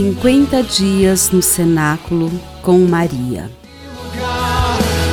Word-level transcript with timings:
50 0.00 0.62
dias 0.62 1.30
no 1.30 1.42
cenáculo 1.42 2.30
com 2.62 2.78
Maria. 2.86 3.50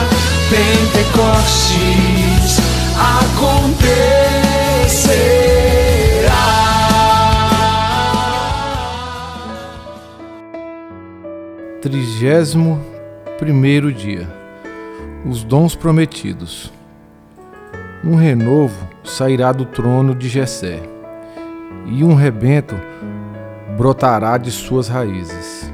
Pentecostes 0.50 1.78
acontecerá. 2.98 4.24
Trigésimo 11.80 12.84
primeiro 13.38 13.94
dia 13.94 14.28
Os 15.30 15.44
dons 15.44 15.76
prometidos 15.76 16.72
Um 18.04 18.16
renovo 18.16 18.93
sairá 19.04 19.52
do 19.52 19.66
trono 19.66 20.16
de 20.16 20.30
Jessé 20.30 20.82
e 21.86 22.04
um 22.04 22.16
rebento 22.16 22.76
brotará 23.78 24.38
de 24.38 24.52
suas 24.52 24.88
raízes. 24.88 25.72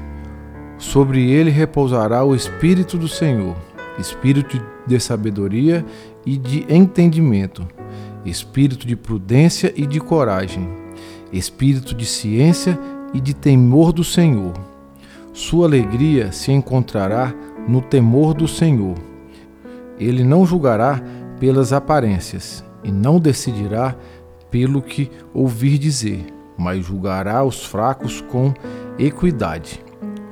Sobre 0.78 1.30
ele 1.30 1.50
repousará 1.50 2.24
o 2.24 2.34
Espírito 2.34 2.96
do 2.96 3.06
Senhor, 3.06 3.56
espírito 3.98 4.60
de 4.86 4.98
sabedoria 4.98 5.84
e 6.24 6.36
de 6.36 6.66
entendimento, 6.68 7.66
espírito 8.24 8.86
de 8.86 8.96
prudência 8.96 9.72
e 9.76 9.86
de 9.86 10.00
coragem, 10.00 10.68
espírito 11.32 11.94
de 11.94 12.06
ciência 12.06 12.78
e 13.12 13.20
de 13.20 13.34
temor 13.34 13.92
do 13.92 14.02
Senhor. 14.02 14.54
Sua 15.32 15.66
alegria 15.66 16.32
se 16.32 16.50
encontrará 16.50 17.32
no 17.68 17.80
temor 17.80 18.34
do 18.34 18.48
Senhor. 18.48 18.96
Ele 19.98 20.24
não 20.24 20.46
julgará 20.46 21.00
pelas 21.38 21.72
aparências 21.72 22.64
e 22.82 22.90
não 22.90 23.18
decidirá 23.18 23.94
pelo 24.50 24.82
que 24.82 25.10
ouvir 25.32 25.78
dizer, 25.78 26.26
mas 26.58 26.84
julgará 26.84 27.44
os 27.44 27.64
fracos 27.64 28.20
com 28.20 28.52
equidade. 28.98 29.82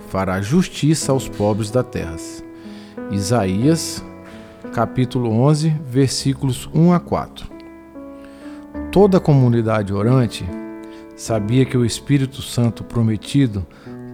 Fará 0.09 0.41
justiça 0.41 1.13
aos 1.13 1.29
pobres 1.29 1.71
da 1.71 1.83
terra. 1.83 2.17
Isaías, 3.11 4.05
capítulo 4.73 5.31
11, 5.31 5.71
versículos 5.87 6.69
1 6.75 6.93
a 6.93 7.01
4. 7.01 7.47
Toda 8.91 9.19
a 9.19 9.21
comunidade 9.21 9.93
orante 9.93 10.45
sabia 11.17 11.65
que 11.65 11.77
o 11.77 11.85
Espírito 11.85 12.43
Santo 12.43 12.85
prometido 12.85 13.67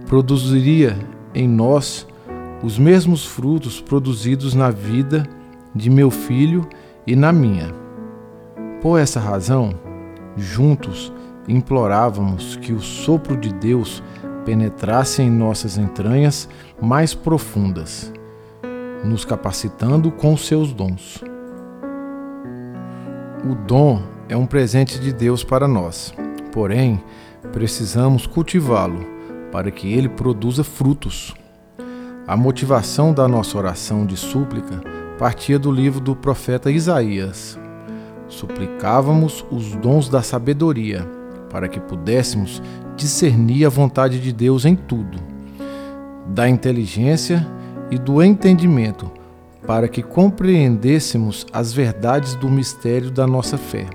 produziria 0.05 0.97
em 1.33 1.47
nós 1.47 2.07
os 2.63 2.77
mesmos 2.77 3.25
frutos 3.25 3.81
produzidos 3.81 4.53
na 4.53 4.71
vida 4.71 5.27
de 5.73 5.89
meu 5.89 6.09
filho 6.09 6.67
e 7.05 7.15
na 7.15 7.31
minha. 7.31 7.84
Por 8.85 8.99
essa 8.99 9.19
razão, 9.19 9.73
juntos 10.37 11.11
implorávamos 11.47 12.55
que 12.55 12.71
o 12.71 12.79
sopro 12.79 13.35
de 13.35 13.51
Deus 13.51 14.03
penetrasse 14.45 15.23
em 15.23 15.31
nossas 15.31 15.75
entranhas 15.75 16.47
mais 16.79 17.11
profundas, 17.11 18.13
nos 19.03 19.25
capacitando 19.25 20.11
com 20.11 20.37
seus 20.37 20.71
dons. 20.71 21.19
O 23.43 23.55
dom 23.55 24.03
é 24.29 24.37
um 24.37 24.45
presente 24.45 24.99
de 24.99 25.11
Deus 25.11 25.43
para 25.43 25.67
nós, 25.67 26.13
porém, 26.51 27.03
precisamos 27.51 28.27
cultivá-lo 28.27 29.03
para 29.51 29.71
que 29.71 29.91
ele 29.91 30.09
produza 30.09 30.63
frutos. 30.63 31.33
A 32.27 32.37
motivação 32.37 33.15
da 33.15 33.27
nossa 33.27 33.57
oração 33.57 34.05
de 34.05 34.15
súplica 34.15 34.79
partia 35.17 35.57
do 35.57 35.71
livro 35.71 35.99
do 35.99 36.15
profeta 36.15 36.69
Isaías. 36.69 37.64
Suplicávamos 38.27 39.45
os 39.51 39.75
dons 39.75 40.09
da 40.09 40.21
sabedoria, 40.21 41.07
para 41.49 41.67
que 41.67 41.79
pudéssemos 41.79 42.61
discernir 42.95 43.65
a 43.65 43.69
vontade 43.69 44.19
de 44.19 44.33
Deus 44.33 44.65
em 44.65 44.75
tudo, 44.75 45.17
da 46.27 46.49
inteligência 46.49 47.45
e 47.91 47.97
do 47.97 48.21
entendimento, 48.21 49.11
para 49.65 49.87
que 49.87 50.01
compreendêssemos 50.01 51.45
as 51.53 51.71
verdades 51.71 52.35
do 52.35 52.49
mistério 52.49 53.11
da 53.11 53.27
nossa 53.27 53.57
fé, 53.57 53.85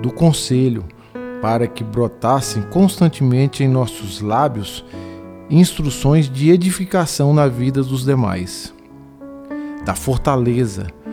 do 0.00 0.12
conselho, 0.12 0.84
para 1.42 1.66
que 1.66 1.84
brotassem 1.84 2.62
constantemente 2.62 3.62
em 3.62 3.68
nossos 3.68 4.20
lábios 4.20 4.84
instruções 5.50 6.28
de 6.28 6.50
edificação 6.50 7.34
na 7.34 7.46
vida 7.46 7.82
dos 7.82 8.04
demais, 8.04 8.72
da 9.84 9.94
fortaleza, 9.94 10.86
para 10.86 11.03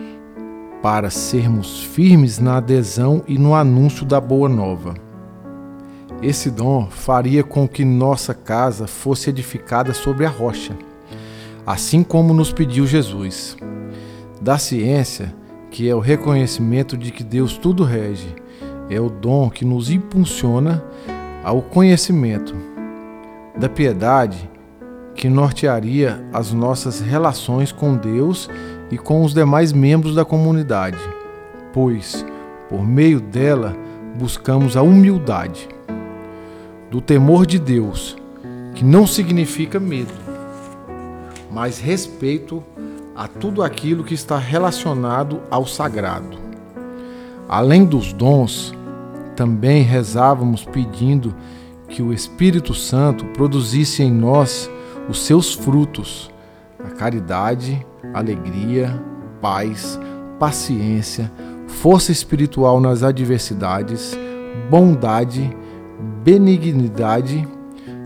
sermos 1.10 1.80
firmes 1.80 2.40
na 2.40 2.56
adesão 2.56 3.22
e 3.28 3.38
no 3.38 3.54
anúncio 3.54 4.04
da 4.04 4.20
boa 4.20 4.48
nova. 4.48 4.94
Esse 6.20 6.50
dom 6.50 6.88
faria 6.90 7.44
com 7.44 7.68
que 7.68 7.84
nossa 7.84 8.34
casa 8.34 8.86
fosse 8.86 9.30
edificada 9.30 9.94
sobre 9.94 10.26
a 10.26 10.28
rocha, 10.28 10.76
assim 11.64 12.02
como 12.02 12.34
nos 12.34 12.52
pediu 12.52 12.86
Jesus. 12.86 13.56
Da 14.40 14.58
ciência, 14.58 15.32
que 15.70 15.88
é 15.88 15.94
o 15.94 16.00
reconhecimento 16.00 16.96
de 16.96 17.12
que 17.12 17.22
Deus 17.22 17.56
tudo 17.56 17.84
rege, 17.84 18.34
é 18.90 19.00
o 19.00 19.08
dom 19.08 19.48
que 19.48 19.64
nos 19.64 19.88
impulsiona 19.88 20.82
ao 21.44 21.62
conhecimento. 21.62 22.54
Da 23.56 23.68
piedade, 23.68 24.50
que 25.14 25.28
nortearia 25.28 26.24
as 26.32 26.52
nossas 26.52 27.00
relações 27.00 27.70
com 27.70 27.96
Deus 27.96 28.48
e 28.48 28.71
com 28.98 29.24
os 29.24 29.32
demais 29.32 29.72
membros 29.72 30.14
da 30.14 30.24
comunidade, 30.24 30.98
pois, 31.72 32.24
por 32.68 32.86
meio 32.86 33.20
dela, 33.20 33.74
buscamos 34.18 34.76
a 34.76 34.82
humildade. 34.82 35.68
Do 36.90 37.00
temor 37.00 37.46
de 37.46 37.58
Deus, 37.58 38.16
que 38.74 38.84
não 38.84 39.06
significa 39.06 39.80
medo, 39.80 40.12
mas 41.50 41.78
respeito 41.78 42.62
a 43.14 43.26
tudo 43.28 43.62
aquilo 43.62 44.04
que 44.04 44.14
está 44.14 44.38
relacionado 44.38 45.40
ao 45.50 45.66
sagrado. 45.66 46.38
Além 47.48 47.84
dos 47.84 48.12
dons, 48.12 48.74
também 49.36 49.82
rezávamos 49.82 50.64
pedindo 50.64 51.34
que 51.88 52.02
o 52.02 52.12
Espírito 52.12 52.74
Santo 52.74 53.24
produzisse 53.26 54.02
em 54.02 54.10
nós 54.10 54.70
os 55.08 55.20
seus 55.22 55.52
frutos, 55.52 56.30
a 56.82 56.90
caridade, 56.90 57.84
alegria, 58.14 59.02
paz, 59.40 59.98
paciência, 60.38 61.30
força 61.66 62.12
espiritual 62.12 62.80
nas 62.80 63.02
adversidades, 63.02 64.16
bondade, 64.70 65.54
benignidade, 66.22 67.46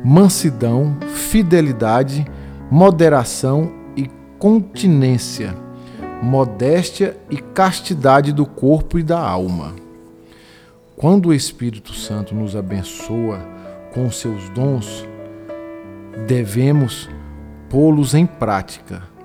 mansidão, 0.05 0.97
fidelidade, 1.09 2.27
moderação 2.71 3.73
e 3.97 4.11
continência, 4.39 5.55
modéstia 6.23 7.17
e 7.31 7.37
castidade 7.37 8.33
do 8.33 8.47
corpo 8.47 8.99
e 8.99 9.03
da 9.03 9.19
alma. 9.19 9.75
Quando 10.97 11.27
o 11.27 11.35
Espírito 11.35 11.93
Santo 11.93 12.35
nos 12.35 12.57
abençoa 12.57 13.39
com 13.93 14.11
seus 14.11 14.49
dons, 14.51 15.07
devemos 16.27 17.09
pô-los 17.69 18.15
em 18.15 18.25
prática. 18.25 19.16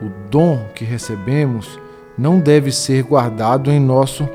O 0.00 0.08
dom 0.30 0.68
que 0.74 0.84
recebemos 0.84 1.78
não 2.16 2.40
deve 2.40 2.72
ser 2.72 3.02
guardado 3.02 3.70
em 3.70 3.78
nosso 3.78 4.28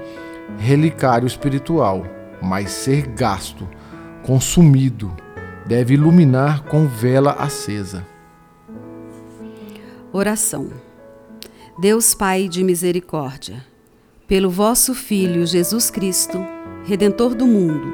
relicário 0.58 1.28
espiritual, 1.28 2.06
mas 2.42 2.72
ser 2.72 3.08
gasto, 3.08 3.68
consumido, 4.24 5.12
deve 5.66 5.96
iluminar 5.96 6.64
com 6.64 6.88
vela 6.88 7.32
acesa. 7.34 8.06
Oração. 10.12 10.70
Deus 11.78 12.14
Pai 12.14 12.48
de 12.48 12.64
misericórdia, 12.64 13.66
pelo 14.28 14.50
vosso 14.50 14.96
Filho 14.96 15.46
Jesus 15.46 15.90
Cristo, 15.90 16.46
Redentor 16.86 17.36
do 17.36 17.46
mundo, 17.46 17.92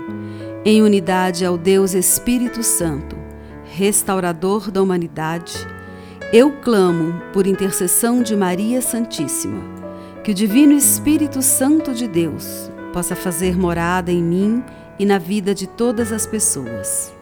em 0.64 0.82
unidade 0.82 1.46
ao 1.46 1.58
Deus 1.58 1.94
Espírito 1.94 2.62
Santo, 2.62 3.16
restaurador 3.64 4.70
da 4.70 4.82
humanidade, 4.84 5.54
eu 6.32 6.52
clamo 6.62 7.22
por 7.34 7.46
intercessão 7.46 8.24
de 8.24 8.36
Maria 8.36 8.82
Santíssima, 8.82 9.62
que 10.24 10.32
o 10.32 10.34
Divino 10.34 10.74
Espírito 10.74 11.42
Santo 11.42 11.94
de 11.94 12.08
Deus 12.08 12.72
possa 12.94 13.16
fazer 13.16 13.58
morada 13.58 14.12
em 14.12 14.24
mim 14.24 14.64
e 14.98 15.06
na 15.06 15.18
vida 15.18 15.54
de 15.54 15.68
todas 15.68 16.12
as 16.12 16.26
pessoas. 16.26 17.14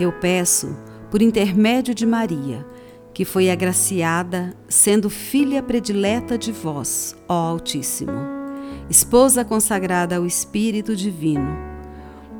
Eu 0.00 0.12
peço, 0.12 0.76
por 1.10 1.22
intermédio 1.22 1.94
de 1.94 2.04
Maria, 2.04 2.66
que 3.12 3.24
foi 3.24 3.50
agraciada, 3.50 4.52
sendo 4.68 5.08
filha 5.08 5.62
predileta 5.62 6.36
de 6.36 6.50
vós, 6.50 7.14
ó 7.28 7.50
Altíssimo 7.50 8.44
esposa 8.88 9.44
consagrada 9.44 10.16
ao 10.16 10.26
Espírito 10.26 10.94
Divino, 10.94 11.56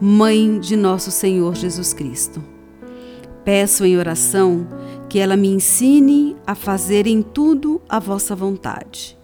mãe 0.00 0.58
de 0.58 0.76
nosso 0.76 1.11
Senhor 1.11 1.55
Jesus 1.55 1.93
Cristo. 1.93 2.53
Peço 3.44 3.85
em 3.85 3.99
oração 3.99 4.67
que 5.08 5.19
ela 5.19 5.37
me 5.37 5.49
ensine 5.49 6.35
a 6.46 6.55
fazer 6.55 7.06
em 7.06 7.20
tudo 7.20 7.81
a 7.87 7.99
vossa 7.99 8.35
vontade. 8.35 9.19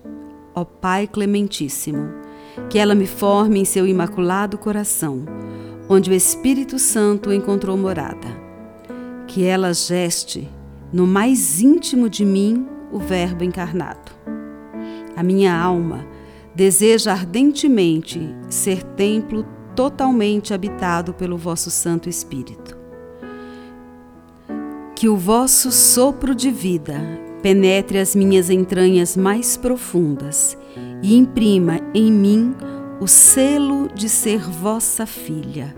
Ó 0.55 0.63
Pai 0.63 1.07
Clementíssimo, 1.07 2.11
que 2.69 2.79
ela 2.79 2.95
me 2.95 3.07
forme 3.07 3.61
em 3.61 3.65
seu 3.65 3.87
imaculado 3.87 4.59
coração, 4.59 5.25
onde 5.89 6.11
o 6.11 6.15
Espírito 6.15 6.79
Santo 6.79 7.33
encontrou 7.33 7.77
morada. 7.79 8.29
Que 9.27 9.45
ela 9.45 9.73
geste 9.73 10.49
no 10.93 11.07
mais 11.07 11.63
íntimo 11.63 12.11
de 12.11 12.25
mim 12.25 12.67
o 12.93 12.99
Verbo 12.99 13.43
encarnado. 13.43 14.13
A 15.17 15.23
minha 15.23 15.59
alma 15.59 16.07
deseja 16.55 17.13
ardentemente 17.13 18.21
ser 18.51 18.83
templo 18.83 19.47
totalmente 19.75 20.53
habitado 20.53 21.15
pelo 21.15 21.39
vosso 21.39 21.71
Santo 21.71 22.09
Espírito. 22.09 22.80
Que 25.01 25.09
o 25.09 25.17
vosso 25.17 25.73
sopro 25.73 26.35
de 26.35 26.51
vida 26.51 27.01
penetre 27.43 27.99
as 27.99 28.15
minhas 28.15 28.51
entranhas 28.51 29.17
mais 29.17 29.57
profundas 29.57 30.59
e 31.03 31.17
imprima 31.17 31.81
em 31.95 32.13
mim 32.13 32.55
o 33.01 33.07
selo 33.07 33.89
de 33.95 34.11
ser 34.11 34.41
vossa 34.41 35.07
filha, 35.07 35.75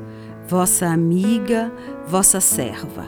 vossa 0.48 0.88
amiga, 0.88 1.72
vossa 2.04 2.40
serva. 2.40 3.06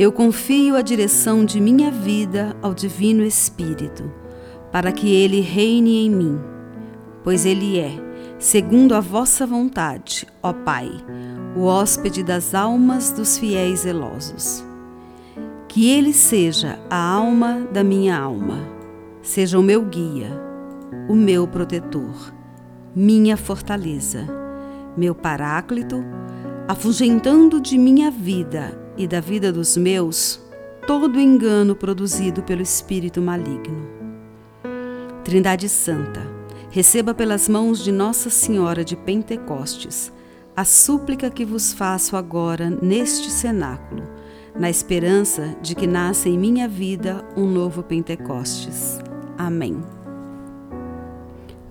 Eu 0.00 0.10
confio 0.10 0.74
a 0.74 0.82
direção 0.82 1.44
de 1.44 1.60
minha 1.60 1.92
vida 1.92 2.56
ao 2.60 2.74
Divino 2.74 3.22
Espírito, 3.22 4.12
para 4.72 4.90
que 4.90 5.14
ele 5.14 5.40
reine 5.40 6.06
em 6.06 6.10
mim, 6.10 6.40
pois 7.22 7.46
ele 7.46 7.78
é, 7.78 7.92
segundo 8.36 8.96
a 8.96 9.00
vossa 9.00 9.46
vontade, 9.46 10.26
ó 10.42 10.52
Pai, 10.52 10.90
o 11.56 11.66
hóspede 11.66 12.24
das 12.24 12.52
almas 12.52 13.12
dos 13.12 13.38
fiéis 13.38 13.82
zelosos. 13.82 14.68
Que 15.72 15.88
ele 15.88 16.12
seja 16.12 16.80
a 16.90 17.00
alma 17.00 17.60
da 17.72 17.84
minha 17.84 18.18
alma, 18.18 18.58
seja 19.22 19.56
o 19.56 19.62
meu 19.62 19.84
guia, 19.84 20.28
o 21.08 21.14
meu 21.14 21.46
protetor, 21.46 22.34
minha 22.92 23.36
fortaleza, 23.36 24.26
meu 24.96 25.14
paráclito, 25.14 26.02
afugentando 26.66 27.60
de 27.60 27.78
minha 27.78 28.10
vida 28.10 28.76
e 28.96 29.06
da 29.06 29.20
vida 29.20 29.52
dos 29.52 29.76
meus 29.76 30.42
todo 30.88 31.20
engano 31.20 31.76
produzido 31.76 32.42
pelo 32.42 32.62
espírito 32.62 33.22
maligno. 33.22 33.88
Trindade 35.22 35.68
Santa, 35.68 36.26
receba 36.72 37.14
pelas 37.14 37.48
mãos 37.48 37.78
de 37.78 37.92
Nossa 37.92 38.28
Senhora 38.28 38.84
de 38.84 38.96
Pentecostes 38.96 40.12
a 40.56 40.64
súplica 40.64 41.30
que 41.30 41.44
vos 41.44 41.72
faço 41.72 42.16
agora 42.16 42.76
neste 42.82 43.30
cenáculo 43.30 44.18
na 44.58 44.70
esperança 44.70 45.56
de 45.62 45.74
que 45.74 45.86
nasça 45.86 46.28
em 46.28 46.38
minha 46.38 46.68
vida 46.68 47.24
um 47.36 47.46
novo 47.46 47.82
Pentecostes. 47.82 48.98
Amém. 49.36 49.82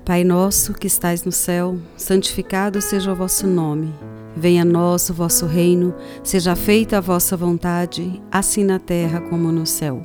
Pai 0.06 0.24
nosso 0.24 0.74
que 0.74 0.88
estais 0.88 1.24
no 1.24 1.32
céu, 1.32 1.78
santificado 1.96 2.82
seja 2.82 3.12
o 3.12 3.16
vosso 3.16 3.46
nome. 3.46 3.94
Venha 4.36 4.64
a 4.64 4.66
nós 4.66 5.10
o 5.10 5.14
vosso 5.14 5.46
reino, 5.46 5.94
seja 6.24 6.56
feita 6.56 6.98
a 6.98 7.02
vossa 7.02 7.38
vontade, 7.38 8.22
assim 8.32 8.64
na 8.64 8.80
terra 8.80 9.22
como 9.22 9.52
no 9.52 9.66
céu. 9.66 10.04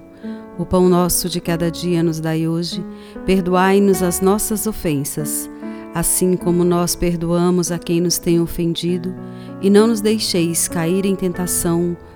O 0.58 0.66
pão 0.66 0.88
nosso 0.88 1.28
de 1.28 1.40
cada 1.40 1.70
dia 1.70 2.02
nos 2.02 2.20
dai 2.20 2.46
hoje, 2.46 2.84
perdoai-nos 3.24 4.02
as 4.02 4.20
nossas 4.20 4.66
ofensas, 4.66 5.50
assim 5.94 6.36
como 6.36 6.64
nós 6.64 6.94
perdoamos 6.94 7.72
a 7.72 7.78
quem 7.78 8.00
nos 8.00 8.18
tem 8.18 8.40
ofendido, 8.40 9.14
e 9.62 9.70
não 9.70 9.86
nos 9.86 10.00
deixeis 10.00 10.68
cair 10.68 11.06
em 11.06 11.16
tentação, 11.16 11.96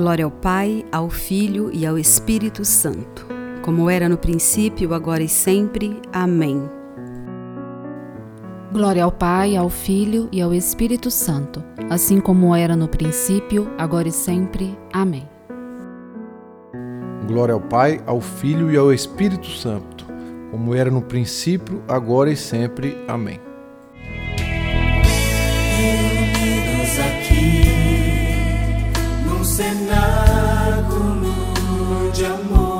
Glória 0.00 0.24
ao 0.24 0.30
Pai, 0.30 0.82
ao 0.90 1.10
Filho 1.10 1.68
e 1.74 1.84
ao 1.84 1.98
Espírito 1.98 2.64
Santo, 2.64 3.26
como 3.60 3.90
era 3.90 4.08
no 4.08 4.16
princípio, 4.16 4.94
agora 4.94 5.22
e 5.22 5.28
sempre. 5.28 6.00
Amém. 6.10 6.70
Glória 8.72 9.04
ao 9.04 9.12
Pai, 9.12 9.58
ao 9.58 9.68
Filho 9.68 10.26
e 10.32 10.40
ao 10.40 10.54
Espírito 10.54 11.10
Santo, 11.10 11.62
assim 11.90 12.18
como 12.18 12.56
era 12.56 12.74
no 12.74 12.88
princípio, 12.88 13.70
agora 13.76 14.08
e 14.08 14.12
sempre. 14.12 14.74
Amém. 14.90 15.28
Glória 17.28 17.52
ao 17.52 17.60
Pai, 17.60 18.00
ao 18.06 18.22
Filho 18.22 18.72
e 18.72 18.78
ao 18.78 18.90
Espírito 18.94 19.48
Santo, 19.48 20.06
como 20.50 20.74
era 20.74 20.90
no 20.90 21.02
princípio, 21.02 21.82
agora 21.86 22.30
e 22.30 22.36
sempre. 22.36 22.96
Amém. 23.06 23.38
Reunidos 25.76 26.98
aqui 26.98 27.79
num 29.60 29.86
cenáculo 29.86 31.32
de 32.12 32.24
amor. 32.24 32.79